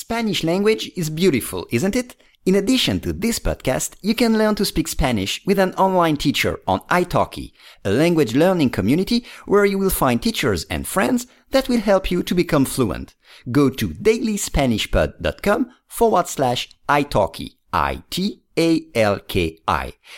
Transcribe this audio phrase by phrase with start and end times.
[0.00, 2.14] Spanish language is beautiful, isn't it?
[2.46, 6.60] In addition to this podcast, you can learn to speak Spanish with an online teacher
[6.68, 7.50] on italki,
[7.84, 12.22] a language learning community where you will find teachers and friends that will help you
[12.22, 13.16] to become fluent.
[13.50, 18.32] Go to dailyspanishpod.com forward slash italki, I-T-A-L-K-I,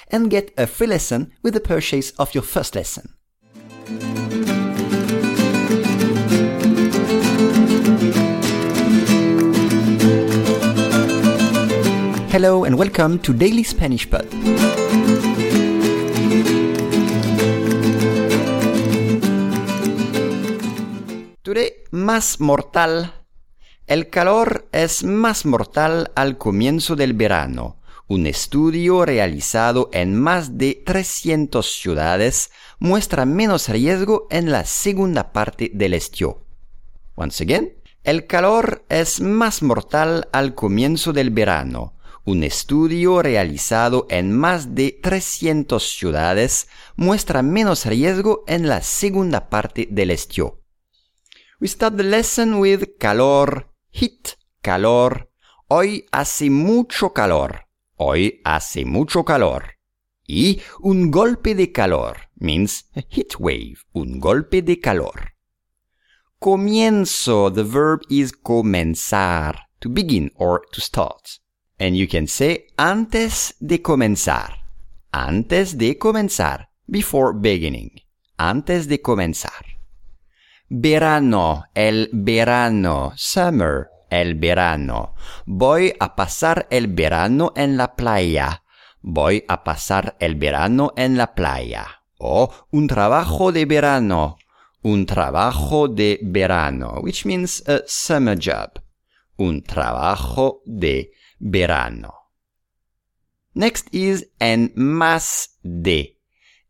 [0.08, 3.14] and get a free lesson with the purchase of your first lesson.
[12.32, 14.24] Hello and welcome to Daily Spanish Pod.
[21.42, 23.14] Today, más mortal.
[23.88, 27.80] El calor es más mortal al comienzo del verano.
[28.06, 35.72] Un estudio realizado en más de 300 ciudades muestra menos riesgo en la segunda parte
[35.74, 36.44] del estío.
[37.16, 37.72] Once again,
[38.04, 44.98] el calor es más mortal al comienzo del verano un estudio realizado en más de
[45.02, 50.60] 300 ciudades muestra menos riesgo en la segunda parte del estío.
[51.60, 55.30] We start the lesson with calor, heat, calor.
[55.68, 57.66] Hoy hace mucho calor.
[57.96, 59.76] Hoy hace mucho calor.
[60.26, 65.32] Y un golpe de calor means a heat wave, un golpe de calor.
[66.38, 71.40] Comienzo, the verb is comenzar, to begin or to start.
[71.80, 74.60] And you can say antes de comenzar.
[75.12, 76.68] Antes de comenzar.
[76.86, 78.02] Before beginning.
[78.36, 79.64] Antes de comenzar.
[80.68, 83.14] Verano, el verano.
[83.16, 85.14] Summer, el verano.
[85.46, 88.62] Voy a pasar el verano en la playa.
[89.00, 92.02] Voy a pasar el verano en la playa.
[92.18, 94.36] O un trabajo de verano.
[94.82, 98.82] Un trabajo de verano, which means a summer job.
[99.38, 102.12] Un trabajo de verano.
[103.54, 106.16] Next is en más de.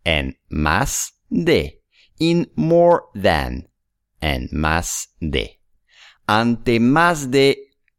[0.05, 1.81] En más de.
[2.19, 3.69] In more than.
[4.23, 5.59] En más de.
[6.29, 7.57] Ante más de,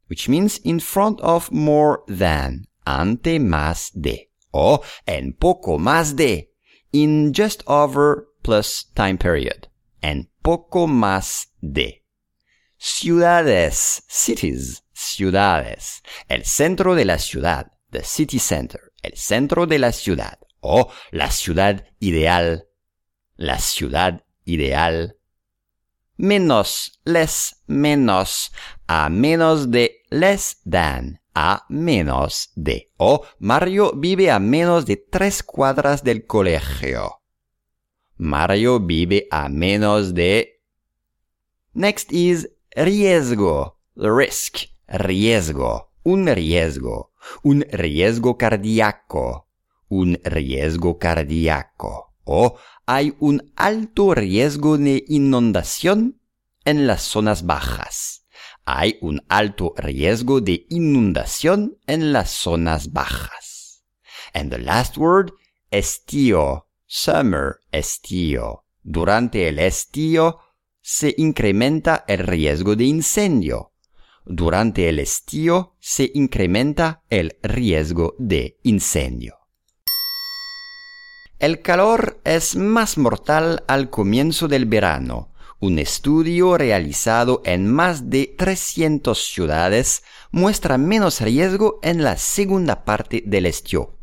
[0.08, 2.66] which means in front of more than.
[2.86, 4.28] Ante más de.
[4.52, 6.48] Oh, o en poco más de.
[6.92, 9.68] In just over plus time period.
[10.02, 12.02] En poco más de.
[12.78, 16.02] Ciudades, cities, ciudades.
[16.28, 20.38] El centro de la ciudad, the city center, el centro de la ciudad.
[20.60, 22.68] O la ciudad ideal,
[23.36, 25.16] la ciudad ideal.
[26.16, 28.52] Menos, less, menos,
[28.86, 32.92] a menos de, less than, a menos de.
[32.96, 37.22] O Mario vive a menos de tres cuadras del colegio.
[38.16, 40.60] Mario vive a menos de.
[41.74, 49.48] Next is riesgo, risk riesgo, un riesgo, un riesgo cardíaco,
[49.88, 52.14] un riesgo cardíaco.
[52.24, 56.20] O hay un alto riesgo de inundación
[56.64, 58.26] en las zonas bajas.
[58.64, 63.84] Hay un alto riesgo de inundación en las zonas bajas.
[64.34, 65.32] And the last word,
[65.70, 68.64] estío, summer, estío.
[68.82, 70.38] Durante el estío
[70.80, 73.71] se incrementa el riesgo de incendio
[74.24, 79.38] durante el estío se incrementa el riesgo de incendio.
[81.38, 85.32] El calor es más mortal al comienzo del verano.
[85.58, 93.24] Un estudio realizado en más de 300 ciudades muestra menos riesgo en la segunda parte
[93.26, 93.98] del estío.